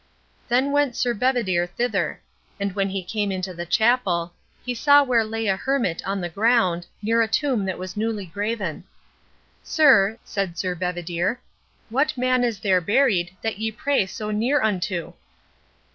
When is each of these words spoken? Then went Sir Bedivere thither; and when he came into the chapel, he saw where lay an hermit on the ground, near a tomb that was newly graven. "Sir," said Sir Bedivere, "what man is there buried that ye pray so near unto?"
Then 0.47 0.71
went 0.71 0.95
Sir 0.95 1.13
Bedivere 1.13 1.67
thither; 1.67 2.21
and 2.59 2.73
when 2.73 2.89
he 2.89 3.03
came 3.03 3.31
into 3.31 3.53
the 3.53 3.67
chapel, 3.67 4.33
he 4.65 4.73
saw 4.73 5.03
where 5.03 5.23
lay 5.23 5.45
an 5.45 5.59
hermit 5.59 6.01
on 6.07 6.19
the 6.19 6.27
ground, 6.27 6.87
near 7.03 7.21
a 7.21 7.27
tomb 7.27 7.65
that 7.65 7.77
was 7.77 7.95
newly 7.95 8.25
graven. 8.25 8.83
"Sir," 9.61 10.17
said 10.25 10.57
Sir 10.57 10.73
Bedivere, 10.73 11.37
"what 11.89 12.17
man 12.17 12.43
is 12.43 12.61
there 12.61 12.81
buried 12.81 13.37
that 13.43 13.59
ye 13.59 13.71
pray 13.71 14.07
so 14.07 14.31
near 14.31 14.59
unto?" 14.63 15.13